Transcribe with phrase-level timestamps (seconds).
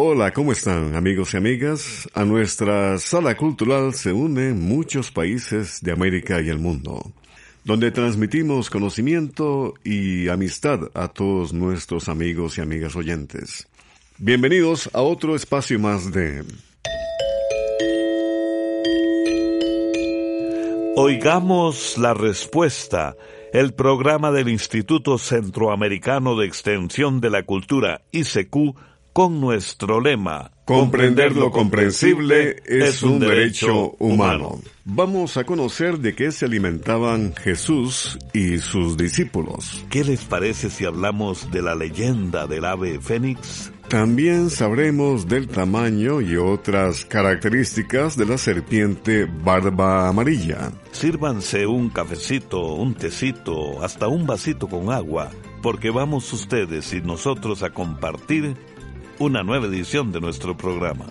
[0.00, 2.08] Hola, ¿cómo están amigos y amigas?
[2.14, 7.10] A nuestra sala cultural se unen muchos países de América y el mundo,
[7.64, 13.66] donde transmitimos conocimiento y amistad a todos nuestros amigos y amigas oyentes.
[14.18, 16.44] Bienvenidos a otro espacio más de...
[20.94, 23.16] Oigamos la respuesta,
[23.52, 28.76] el programa del Instituto Centroamericano de Extensión de la Cultura, ICQ,
[29.18, 34.60] con nuestro lema Comprender lo comprensible es un derecho humano.
[34.84, 39.84] Vamos a conocer de qué se alimentaban Jesús y sus discípulos.
[39.90, 43.72] ¿Qué les parece si hablamos de la leyenda del ave fénix?
[43.88, 50.70] También sabremos del tamaño y otras características de la serpiente barba amarilla.
[50.92, 57.64] Sírvanse un cafecito, un tecito, hasta un vasito con agua, porque vamos ustedes y nosotros
[57.64, 58.54] a compartir
[59.18, 61.06] una nueva edición de nuestro programa.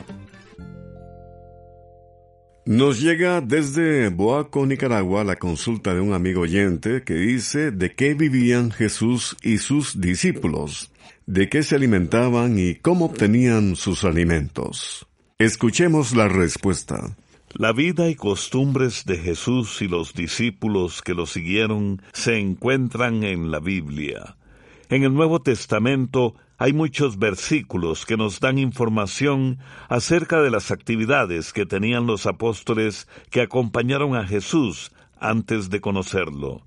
[2.65, 8.13] Nos llega desde Boaco, Nicaragua, la consulta de un amigo oyente que dice de qué
[8.13, 10.91] vivían Jesús y sus discípulos,
[11.25, 15.07] de qué se alimentaban y cómo obtenían sus alimentos.
[15.37, 17.15] Escuchemos la respuesta.
[17.53, 23.49] La vida y costumbres de Jesús y los discípulos que lo siguieron se encuentran en
[23.49, 24.35] la Biblia.
[24.89, 29.59] En el Nuevo Testamento hay muchos versículos que nos dan información
[29.89, 36.63] acerca de las actividades que tenían los apóstoles que acompañaron a Jesús antes de conocerlo.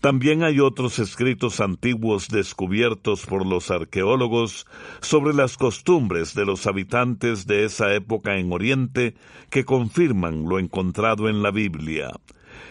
[0.00, 4.66] También hay otros escritos antiguos descubiertos por los arqueólogos
[5.00, 9.14] sobre las costumbres de los habitantes de esa época en Oriente
[9.50, 12.12] que confirman lo encontrado en la Biblia.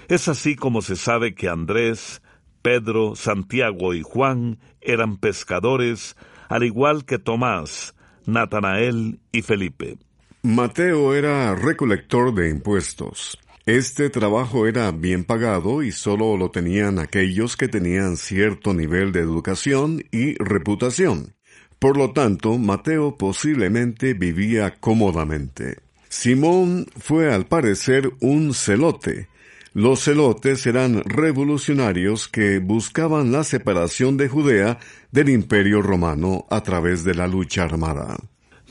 [0.07, 2.21] Es así como se sabe que Andrés,
[2.61, 6.15] Pedro, Santiago y Juan eran pescadores,
[6.49, 7.95] al igual que Tomás,
[8.25, 9.97] Natanael y Felipe.
[10.43, 13.37] Mateo era recolector de impuestos.
[13.65, 19.21] Este trabajo era bien pagado y solo lo tenían aquellos que tenían cierto nivel de
[19.21, 21.33] educación y reputación.
[21.79, 25.79] Por lo tanto, Mateo posiblemente vivía cómodamente.
[26.09, 29.29] Simón fue al parecer un celote,
[29.75, 34.79] los celotes eran revolucionarios que buscaban la separación de Judea
[35.11, 38.15] del imperio romano a través de la lucha armada.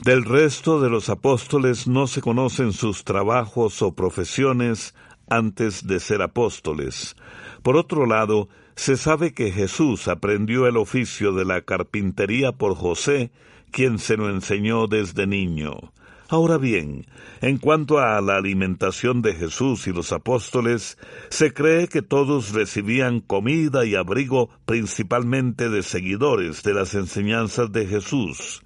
[0.03, 4.95] Del resto de los apóstoles no se conocen sus trabajos o profesiones
[5.29, 7.15] antes de ser apóstoles.
[7.61, 13.29] Por otro lado, se sabe que Jesús aprendió el oficio de la carpintería por José,
[13.69, 15.93] quien se lo enseñó desde niño.
[16.27, 17.05] Ahora bien,
[17.41, 20.97] en cuanto a la alimentación de Jesús y los apóstoles,
[21.29, 27.85] se cree que todos recibían comida y abrigo principalmente de seguidores de las enseñanzas de
[27.85, 28.63] Jesús.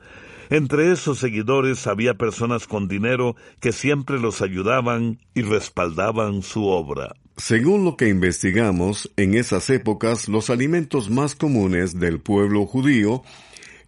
[0.49, 7.13] Entre esos seguidores había personas con dinero que siempre los ayudaban y respaldaban su obra.
[7.37, 13.21] Según lo que investigamos, en esas épocas los alimentos más comunes del pueblo judío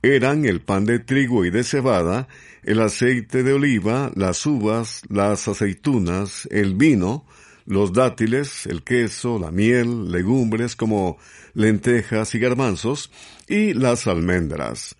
[0.03, 2.27] eran el pan de trigo y de cebada,
[2.63, 7.25] el aceite de oliva, las uvas, las aceitunas, el vino,
[7.65, 11.17] los dátiles, el queso, la miel, legumbres como
[11.53, 13.11] lentejas y garbanzos,
[13.47, 14.95] y las almendras.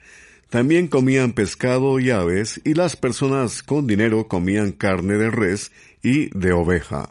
[0.50, 5.72] También comían pescado y aves, y las personas con dinero comían carne de res
[6.04, 7.10] y de oveja.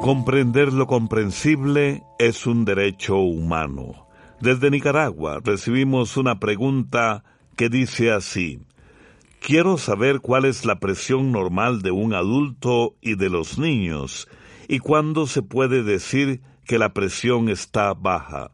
[0.00, 4.09] Comprender lo comprensible es un derecho humano.
[4.40, 7.24] Desde Nicaragua recibimos una pregunta
[7.56, 8.60] que dice así.
[9.40, 14.28] Quiero saber cuál es la presión normal de un adulto y de los niños
[14.68, 18.52] y cuándo se puede decir que la presión está baja?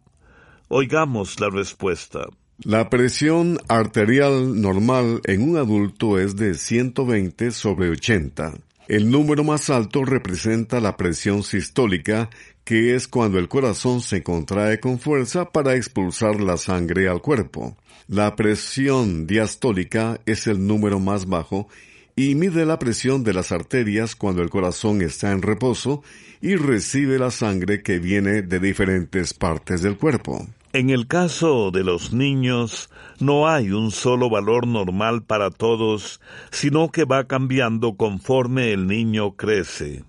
[0.69, 2.21] Oigamos la respuesta.
[2.65, 8.55] La presión arterial normal en un adulto es de 120 sobre 80.
[8.89, 12.31] El número más alto representa la presión sistólica,
[12.67, 17.77] que es cuando el corazón se contrae con fuerza para expulsar la sangre al cuerpo.
[18.09, 21.69] La presión diastólica es el número más bajo
[22.17, 26.03] y mide la presión de las arterias cuando el corazón está en reposo
[26.41, 30.45] y recibe la sangre que viene de diferentes partes del cuerpo.
[30.73, 32.91] En el caso de los niños,
[33.21, 36.21] no hay un solo valor normal para todos,
[36.51, 40.03] sino que va cambiando conforme el niño crece.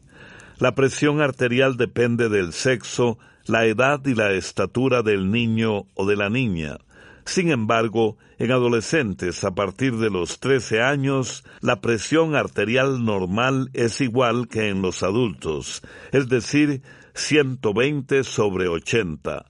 [0.60, 6.16] La presión arterial depende del sexo, la edad y la estatura del niño o de
[6.16, 6.78] la niña.
[7.26, 14.02] Sin embargo, en adolescentes a partir de los 13 años, la presión arterial normal es
[14.02, 16.82] igual que en los adultos, es decir,
[17.14, 19.46] 120 sobre 80.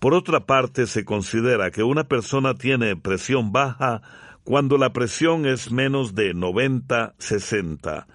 [0.00, 4.02] Por otra parte, se considera que una persona tiene presión baja
[4.42, 8.06] cuando la presión es menos de 90-60.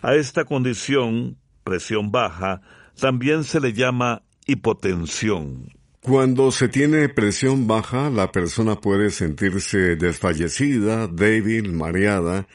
[0.00, 2.60] A esta condición, presión baja,
[2.98, 5.72] también se le llama hipotensión.
[6.00, 12.46] Cuando se tiene presión baja, la persona puede sentirse desfallecida, débil, mareada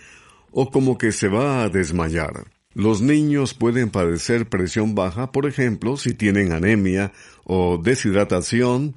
[0.52, 2.46] o como que se va a desmayar.
[2.74, 7.12] Los niños pueden padecer presión baja, por ejemplo, si tienen anemia
[7.44, 8.96] o deshidratación,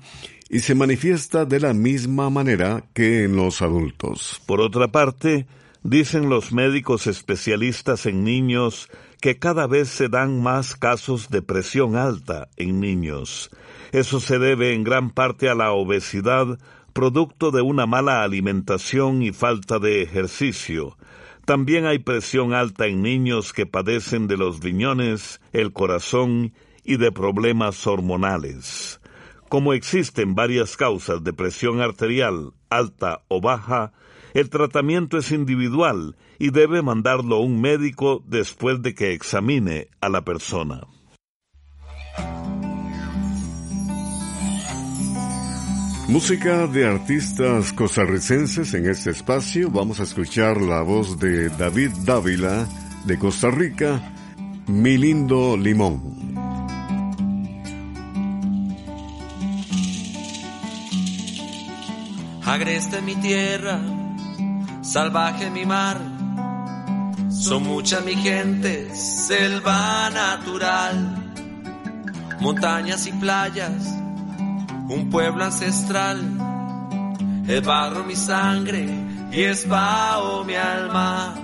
[0.50, 4.42] y se manifiesta de la misma manera que en los adultos.
[4.46, 5.46] Por otra parte,
[5.84, 8.88] dicen los médicos especialistas en niños
[9.20, 13.50] que cada vez se dan más casos de presión alta en niños.
[13.92, 16.58] Eso se debe en gran parte a la obesidad,
[16.92, 20.96] producto de una mala alimentación y falta de ejercicio.
[21.44, 27.12] También hay presión alta en niños que padecen de los riñones, el corazón y de
[27.12, 29.00] problemas hormonales.
[29.48, 33.92] Como existen varias causas de presión arterial alta o baja,
[34.34, 40.24] el tratamiento es individual y debe mandarlo un médico después de que examine a la
[40.24, 40.82] persona.
[46.08, 49.70] Música de artistas costarricenses en este espacio.
[49.70, 52.66] Vamos a escuchar la voz de David Dávila
[53.06, 54.12] de Costa Rica,
[54.66, 56.20] Mi lindo limón.
[62.44, 63.80] Agreste mi tierra,
[64.92, 65.98] salvaje mi mar,
[67.30, 70.96] son mucha mi gente, selva natural,
[72.40, 74.00] montañas y playas
[74.88, 76.18] un pueblo ancestral.
[77.46, 78.84] Es barro mi sangre
[79.30, 81.34] y es bao mi alma.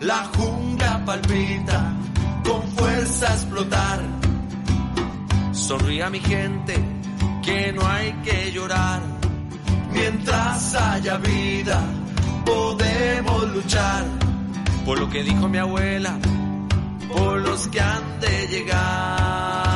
[0.00, 1.92] La jungla palpita
[2.44, 4.00] con fuerza a explotar.
[5.52, 6.74] Sonríe a mi gente
[7.44, 9.00] que no hay que llorar.
[9.92, 11.80] Mientras haya vida
[12.46, 14.04] podemos luchar
[14.86, 16.16] por lo que dijo mi abuela,
[17.12, 19.75] por los que han de llegar.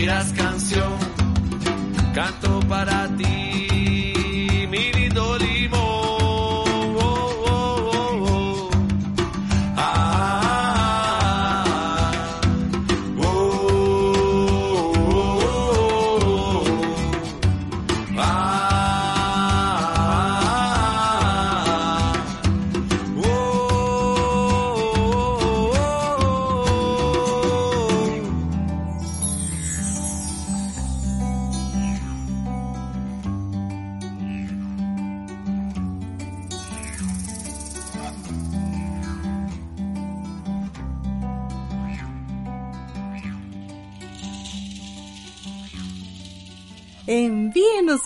[0.00, 0.98] inspiras canción,
[2.14, 3.39] canto para ti.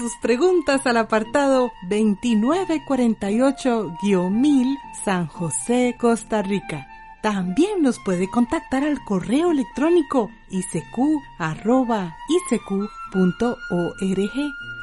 [0.04, 6.87] Sus preguntas al apartado 2948-1000 San José, Costa Rica.
[7.23, 11.08] También nos puede contactar al correo electrónico isq.org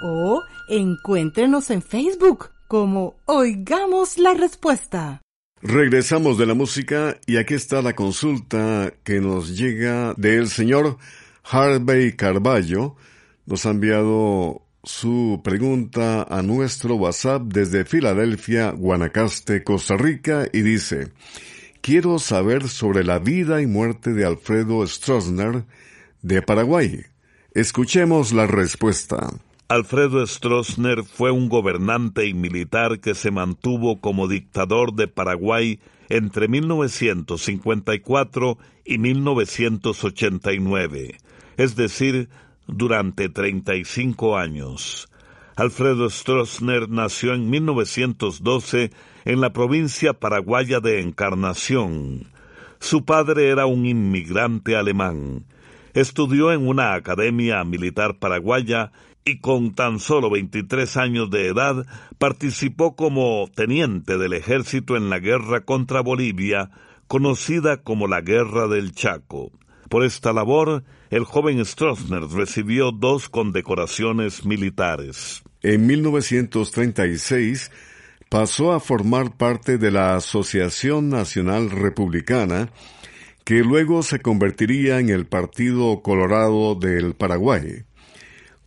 [0.04, 5.22] o encuéntrenos en Facebook como Oigamos la Respuesta.
[5.62, 10.98] Regresamos de la música y aquí está la consulta que nos llega del señor
[11.44, 12.96] Harvey Carballo.
[13.46, 21.12] Nos ha enviado su pregunta a nuestro WhatsApp desde Filadelfia, Guanacaste, Costa Rica y dice,
[21.82, 25.66] quiero saber sobre la vida y muerte de Alfredo Stroessner
[26.22, 27.04] de Paraguay.
[27.54, 29.30] Escuchemos la respuesta.
[29.68, 36.48] Alfredo Stroessner fue un gobernante y militar que se mantuvo como dictador de Paraguay entre
[36.50, 41.18] 1954 y 1989,
[41.56, 42.28] es decir,
[42.68, 45.08] durante 35 años.
[45.56, 48.92] Alfredo Stroessner nació en 1912
[49.26, 52.28] en la provincia paraguaya de Encarnación.
[52.80, 55.46] Su padre era un inmigrante alemán.
[55.94, 58.92] Estudió en una academia militar paraguaya
[59.24, 61.86] y con tan solo 23 años de edad
[62.18, 66.72] participó como teniente del ejército en la guerra contra Bolivia,
[67.08, 69.52] conocida como la Guerra del Chaco.
[69.90, 75.44] Por esta labor, el joven Stroessner recibió dos condecoraciones militares.
[75.62, 77.70] En 1936
[78.30, 82.72] pasó a formar parte de la Asociación Nacional Republicana,
[83.44, 87.84] que luego se convertiría en el Partido Colorado del Paraguay.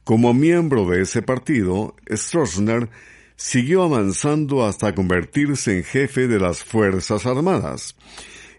[0.04, 2.90] Como miembro de ese partido, Stroessner
[3.36, 7.96] siguió avanzando hasta convertirse en jefe de las Fuerzas Armadas.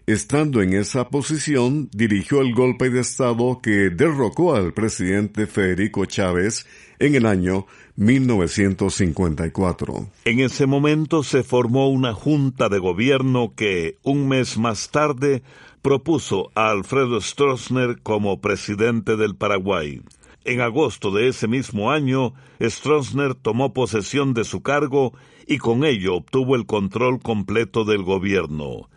[0.06, 6.64] Estando en esa posición, dirigió el golpe de Estado que derrocó al presidente Federico Chávez
[7.00, 10.08] en el año 1954.
[10.24, 15.42] En ese momento se formó una junta de gobierno que, un mes más tarde,
[15.82, 20.02] propuso a Alfredo Stroessner como presidente del Paraguay.
[20.44, 22.32] En agosto de ese mismo año,
[22.62, 25.14] Stroessner tomó posesión de su cargo
[25.48, 28.88] y con ello obtuvo el control completo del gobierno.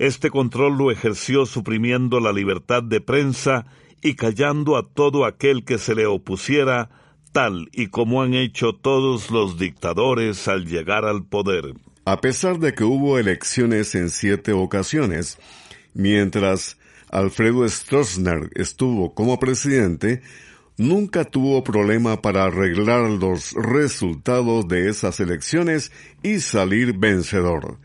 [0.00, 3.66] Este control lo ejerció suprimiendo la libertad de prensa
[4.00, 6.88] y callando a todo aquel que se le opusiera,
[7.32, 11.74] tal y como han hecho todos los dictadores al llegar al poder.
[12.06, 15.36] A pesar de que hubo elecciones en siete ocasiones,
[15.92, 16.78] mientras
[17.10, 20.22] Alfredo Stroessner estuvo como presidente,
[20.78, 25.92] nunca tuvo problema para arreglar los resultados de esas elecciones
[26.22, 27.76] y salir vencedor,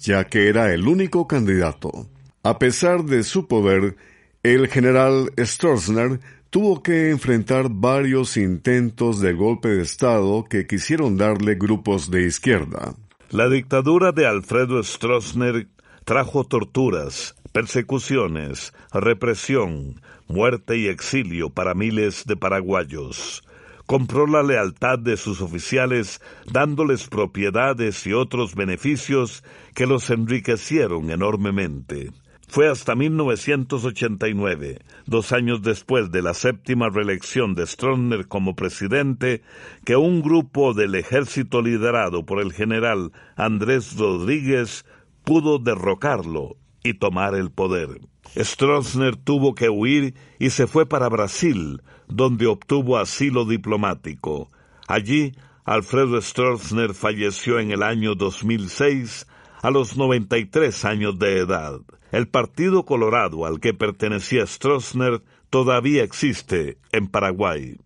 [0.00, 2.08] ya que era el único candidato.
[2.42, 3.96] A pesar de su poder,
[4.42, 11.54] el general Stroessner tuvo que enfrentar varios intentos de golpe de Estado que quisieron darle
[11.54, 12.94] grupos de izquierda.
[13.30, 15.68] La dictadura de Alfredo Stroessner
[16.04, 23.42] trajo torturas, persecuciones, represión, muerte y exilio para miles de paraguayos.
[23.90, 29.42] Compró la lealtad de sus oficiales dándoles propiedades y otros beneficios
[29.74, 32.12] que los enriquecieron enormemente.
[32.46, 39.42] Fue hasta 1989, dos años después de la séptima reelección de Stroessner como presidente,
[39.84, 44.86] que un grupo del ejército liderado por el general Andrés Rodríguez
[45.24, 47.98] pudo derrocarlo y tomar el poder.
[48.36, 54.50] Stroessner tuvo que huir y se fue para Brasil, donde obtuvo asilo diplomático.
[54.86, 55.32] Allí,
[55.64, 59.26] Alfredo Stroessner falleció en el año 2006
[59.62, 61.80] a los 93 años de edad.
[62.12, 67.76] El Partido Colorado al que pertenecía Stroessner todavía existe en Paraguay.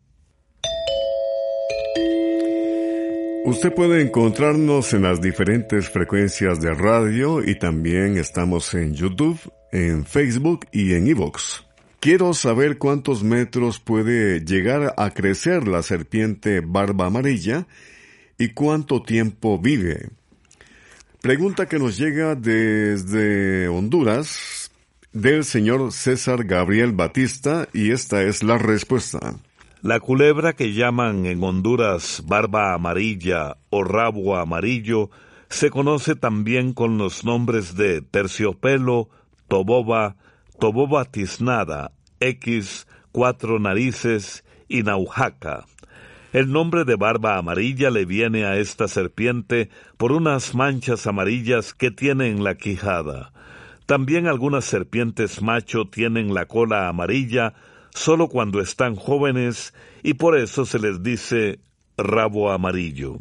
[3.46, 9.38] Usted puede encontrarnos en las diferentes frecuencias de radio y también estamos en YouTube,
[9.74, 11.66] en Facebook y en Evox.
[11.98, 17.66] Quiero saber cuántos metros puede llegar a crecer la serpiente barba amarilla
[18.38, 20.10] y cuánto tiempo vive.
[21.20, 24.70] Pregunta que nos llega desde Honduras
[25.12, 29.34] del señor César Gabriel Batista y esta es la respuesta.
[29.82, 35.10] La culebra que llaman en Honduras barba amarilla o rabo amarillo
[35.48, 39.08] se conoce también con los nombres de terciopelo,
[39.54, 40.16] toboba,
[40.58, 45.66] toboba tiznada, X, cuatro narices y naujaca.
[46.32, 51.92] El nombre de barba amarilla le viene a esta serpiente por unas manchas amarillas que
[51.92, 53.32] tiene en la quijada.
[53.86, 57.54] También algunas serpientes macho tienen la cola amarilla
[57.90, 61.60] solo cuando están jóvenes y por eso se les dice
[61.96, 63.18] rabo amarillo.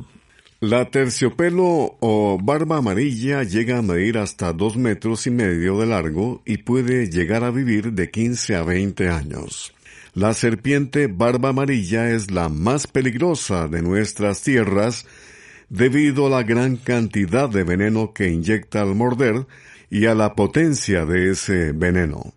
[0.65, 6.41] La terciopelo o barba amarilla llega a medir hasta dos metros y medio de largo
[6.46, 9.74] y puede llegar a vivir de 15 a 20 años.
[10.13, 15.05] La serpiente barba amarilla es la más peligrosa de nuestras tierras
[15.67, 19.46] debido a la gran cantidad de veneno que inyecta al morder
[19.89, 22.36] y a la potencia de ese veneno.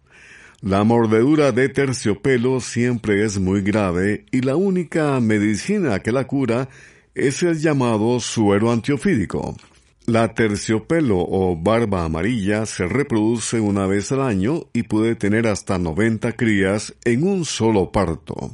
[0.63, 6.69] La mordedura de terciopelo siempre es muy grave y la única medicina que la cura
[7.17, 9.57] es el llamado suero antiofídico.
[10.05, 15.79] La terciopelo o barba amarilla se reproduce una vez al año y puede tener hasta
[15.79, 18.53] 90 crías en un solo parto.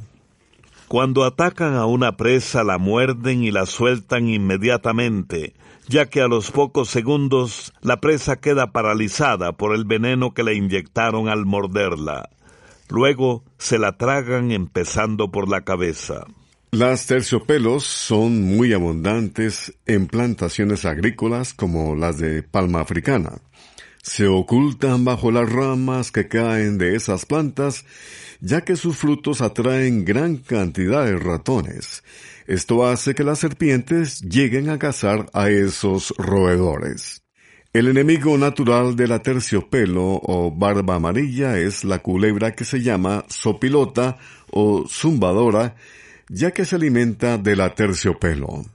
[0.87, 5.53] Cuando atacan a una presa la muerden y la sueltan inmediatamente,
[5.89, 10.55] ya que a los pocos segundos la presa queda paralizada por el veneno que le
[10.55, 12.29] inyectaron al morderla.
[12.87, 16.25] Luego se la tragan empezando por la cabeza.
[16.73, 23.33] Las terciopelos son muy abundantes en plantaciones agrícolas como las de palma africana.
[24.01, 27.85] Se ocultan bajo las ramas que caen de esas plantas,
[28.41, 32.03] ya que sus frutos atraen gran cantidad de ratones.
[32.47, 37.21] Esto hace que las serpientes lleguen a cazar a esos roedores.
[37.71, 43.25] El enemigo natural de la terciopelo o barba amarilla es la culebra que se llama
[43.29, 44.17] sopilota
[44.49, 45.75] o zumbadora,
[46.33, 48.65] ya que se alimenta de la terciopelo.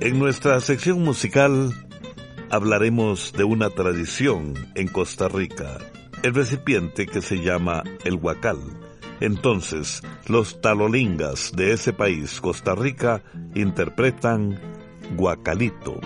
[0.00, 1.72] En nuestra sección musical
[2.50, 5.78] hablaremos de una tradición en Costa Rica,
[6.22, 8.58] el recipiente que se llama el huacal.
[9.20, 13.22] Entonces, los talolingas de ese país, Costa Rica,
[13.54, 14.60] interpretan
[15.16, 15.98] guacalito.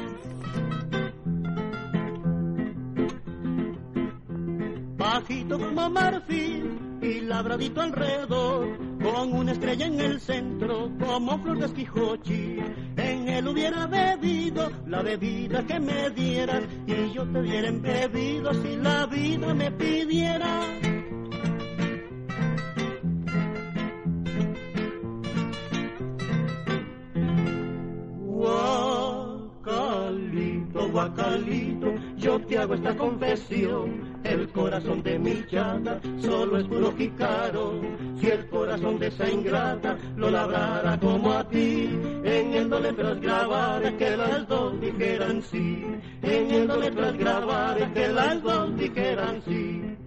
[5.28, 11.66] Bajito como marfil y labradito alrededor, con una estrella en el centro como flor de
[11.66, 12.56] esquijochi.
[12.96, 18.76] En él hubiera bebido la bebida que me dieran y yo te diera bebido si
[18.76, 20.62] la vida me pidiera.
[29.66, 31.97] Guacalito, guacalito,
[32.46, 36.92] te hago esta confesión el corazón de mi chata solo es puro.
[38.20, 41.88] Si el corazón de esa ingrata lo labrara como a ti,
[42.24, 45.84] en el no letras grabar que las dos dijeran sí.
[46.22, 49.97] En el no letras grabar que las dos dijeran sí.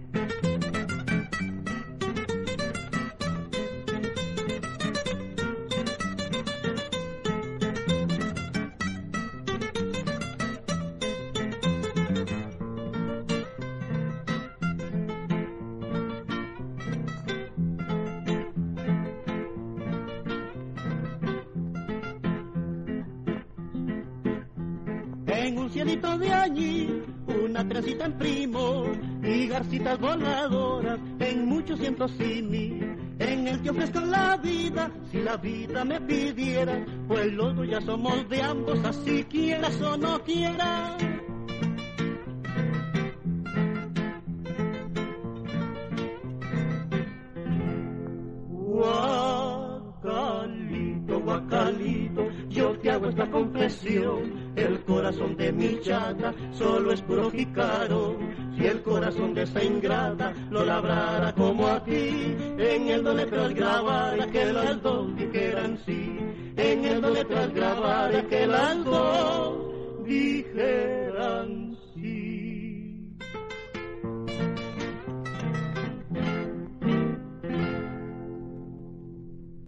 [25.34, 27.02] En un cielito de allí,
[27.42, 28.84] una tresita en primo
[29.22, 32.96] y garcitas voladoras en muchos cientos mil.
[33.18, 37.80] En el que ofrezco la vida, si la vida me pidiera, pues los dos ya
[37.80, 41.02] somos de ambos, así quieras o no quieras.
[56.52, 58.16] Solo es puro jicaro.
[58.56, 63.54] Si el corazón de esa ingrata lo labrara como a ti, en el do letras
[63.54, 66.18] grabara que las dos dijeran sí.
[66.56, 73.16] En el do letras grabara que las dos dijeran sí.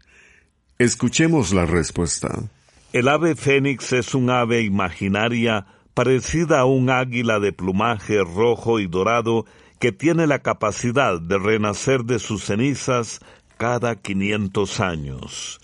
[0.78, 2.44] Escuchemos la respuesta.
[2.92, 8.86] El ave fénix es un ave imaginaria parecida a un águila de plumaje rojo y
[8.86, 9.44] dorado
[9.78, 13.20] que tiene la capacidad de renacer de sus cenizas
[13.56, 15.60] cada 500 años.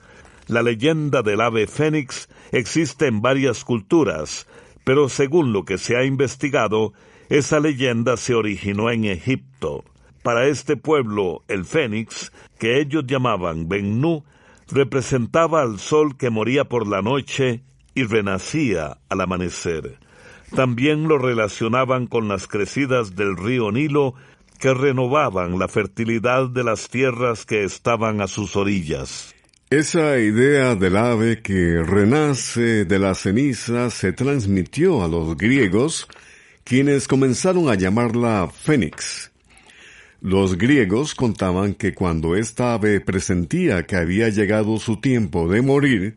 [0.49, 4.47] La leyenda del ave fénix existe en varias culturas,
[4.85, 6.93] pero según lo que se ha investigado,
[7.29, 9.85] esa leyenda se originó en Egipto.
[10.23, 14.25] Para este pueblo, el fénix, que ellos llamaban Bennu,
[14.69, 17.63] representaba al sol que moría por la noche
[17.95, 19.99] y renacía al amanecer.
[20.55, 24.15] También lo relacionaban con las crecidas del río Nilo
[24.59, 29.35] que renovaban la fertilidad de las tierras que estaban a sus orillas.
[29.69, 36.07] Esa idea del ave que renace de la ceniza se transmitió a los griegos,
[36.63, 39.33] quienes comenzaron a llamarla fénix.
[40.21, 46.17] Los griegos contaban que cuando esta ave presentía que había llegado su tiempo de morir,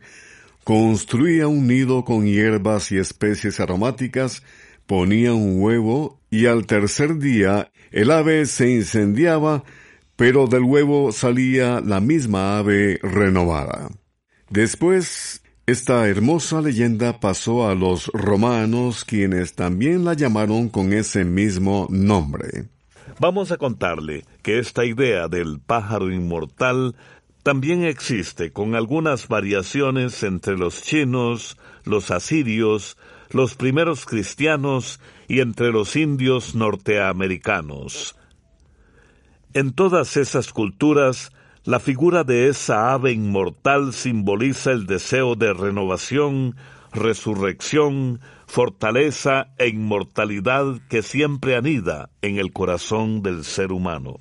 [0.64, 4.42] construía un nido con hierbas y especies aromáticas,
[4.86, 9.64] ponía un huevo y al tercer día el ave se incendiaba,
[10.16, 13.90] pero del huevo salía la misma ave renovada.
[14.48, 21.86] Después, esta hermosa leyenda pasó a los romanos, quienes también la llamaron con ese mismo
[21.90, 22.68] nombre.
[23.20, 26.96] Vamos a contarle que esta idea del pájaro inmortal
[27.42, 32.96] también existe con algunas variaciones entre los chinos, los asirios,
[33.30, 38.16] los primeros cristianos y entre los indios norteamericanos.
[39.54, 41.32] En todas esas culturas,
[41.64, 46.56] la figura de esa ave inmortal simboliza el deseo de renovación,
[46.92, 54.18] resurrección, fortaleza e inmortalidad que siempre anida en el corazón del ser humano.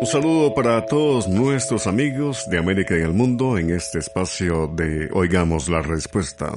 [0.00, 5.10] Un saludo para todos nuestros amigos de América y el mundo en este espacio de
[5.12, 6.52] Oigamos la Respuesta.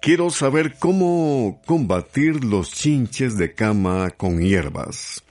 [0.00, 5.24] Quiero saber cómo combatir los chinches de cama con hierbas.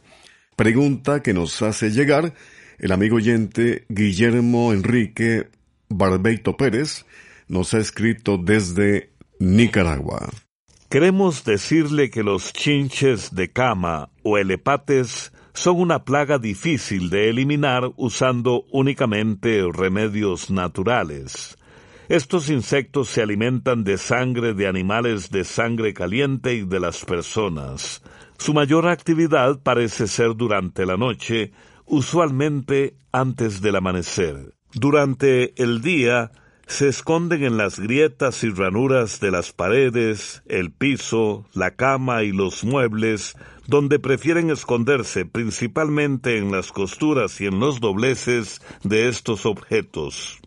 [0.58, 2.34] Pregunta que nos hace llegar
[2.80, 5.48] el amigo oyente Guillermo Enrique
[5.88, 7.06] Barbeito Pérez,
[7.48, 10.30] nos ha escrito desde Nicaragua.
[10.90, 17.92] Queremos decirle que los chinches de cama o elepates son una plaga difícil de eliminar
[17.96, 21.58] usando únicamente remedios naturales.
[22.10, 28.04] Estos insectos se alimentan de sangre de animales de sangre caliente y de las personas.
[28.38, 31.54] Su mayor actividad parece ser durante la noche,
[31.86, 34.54] usualmente antes del amanecer.
[34.74, 36.32] Durante el día
[36.68, 42.32] se esconden en las grietas y ranuras de las paredes, el piso, la cama y
[42.32, 43.36] los muebles,
[43.68, 50.40] donde prefieren esconderse principalmente en las costuras y en los dobleces de estos objetos.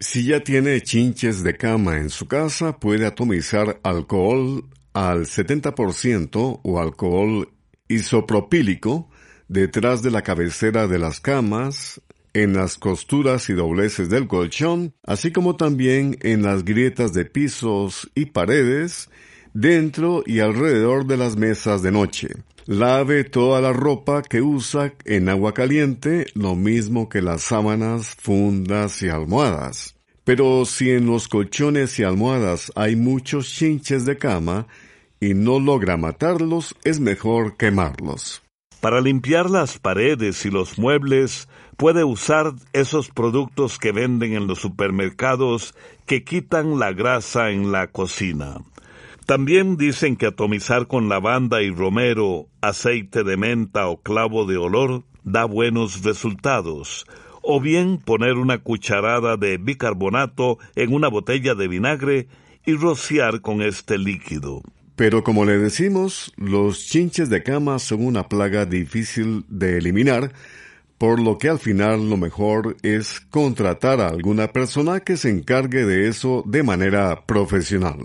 [0.00, 6.80] Si ya tiene chinches de cama en su casa, puede atomizar alcohol al 70% o
[6.80, 7.48] alcohol
[7.88, 9.08] isopropílico
[9.48, 12.00] detrás de la cabecera de las camas,
[12.32, 18.10] en las costuras y dobleces del colchón, así como también en las grietas de pisos
[18.14, 19.08] y paredes,
[19.52, 22.28] dentro y alrededor de las mesas de noche.
[22.66, 29.02] Lave toda la ropa que usa en agua caliente, lo mismo que las sábanas, fundas
[29.02, 29.96] y almohadas.
[30.24, 34.66] Pero si en los colchones y almohadas hay muchos chinches de cama
[35.20, 38.42] y no logra matarlos, es mejor quemarlos.
[38.80, 44.60] Para limpiar las paredes y los muebles, puede usar esos productos que venden en los
[44.60, 45.74] supermercados
[46.06, 48.56] que quitan la grasa en la cocina.
[49.26, 55.04] También dicen que atomizar con lavanda y romero, aceite de menta o clavo de olor
[55.22, 57.06] da buenos resultados,
[57.40, 62.28] o bien poner una cucharada de bicarbonato en una botella de vinagre
[62.66, 64.60] y rociar con este líquido.
[64.94, 70.32] Pero como le decimos, los chinches de cama son una plaga difícil de eliminar,
[70.98, 75.86] por lo que al final lo mejor es contratar a alguna persona que se encargue
[75.86, 77.98] de eso de manera profesional.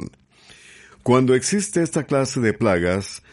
[1.03, 3.23] Cuando existe esta clase de plagas,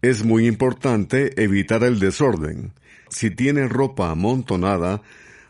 [0.00, 2.72] es muy importante evitar el desorden.
[3.08, 5.02] Si tiene ropa amontonada,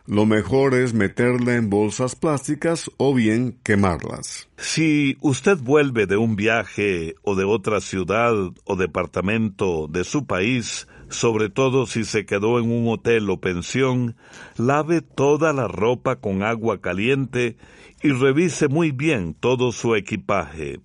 [0.06, 4.50] lo mejor es meterla en bolsas plásticas o bien quemarlas.
[4.58, 10.88] Si usted vuelve de un viaje o de otra ciudad o departamento de su país,
[11.08, 14.16] sobre todo si se quedó en un hotel o pensión,
[14.58, 17.56] lave toda la ropa con agua caliente
[18.02, 20.80] y revise muy bien todo su equipaje.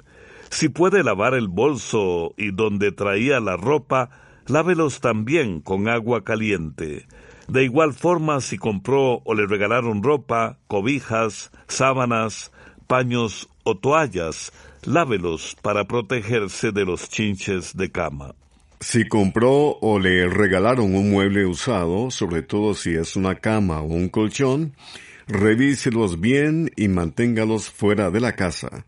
[0.49, 4.09] Si puede lavar el bolso y donde traía la ropa,
[4.47, 7.05] lávelos también con agua caliente.
[7.47, 12.51] De igual forma, si compró o le regalaron ropa, cobijas, sábanas,
[12.87, 14.51] paños o toallas,
[14.83, 18.35] lávelos para protegerse de los chinches de cama.
[18.79, 23.85] Si compró o le regalaron un mueble usado, sobre todo si es una cama o
[23.85, 24.73] un colchón,
[25.27, 28.85] revíselos bien y manténgalos fuera de la casa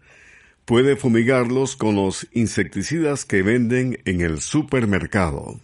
[0.71, 5.59] puede fumigarlos con los insecticidas que venden en el supermercado.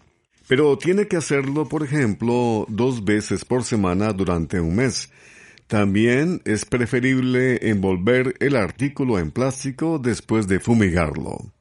[0.49, 5.09] Pero tiene que hacerlo, por ejemplo, dos veces por semana durante un mes.
[5.67, 11.53] También es preferible envolver el artículo en plástico después de fumigarlo.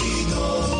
[0.00, 0.79] Chino.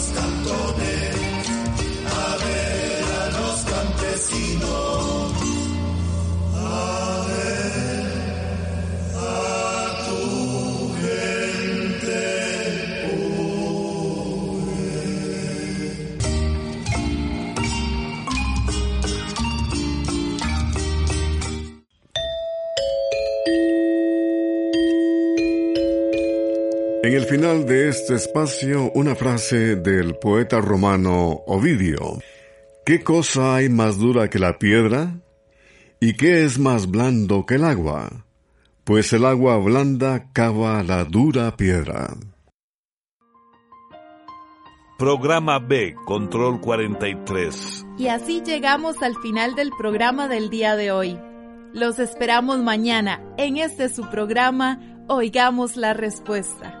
[0.00, 1.19] nuestros cantones
[27.10, 32.20] En el final de este espacio, una frase del poeta romano Ovidio.
[32.86, 35.18] ¿Qué cosa hay más dura que la piedra?
[35.98, 38.24] ¿Y qué es más blando que el agua?
[38.84, 42.14] Pues el agua blanda cava la dura piedra.
[44.96, 47.86] Programa B, Control 43.
[47.98, 51.18] Y así llegamos al final del programa del día de hoy.
[51.72, 56.80] Los esperamos mañana en este su programa Oigamos la Respuesta.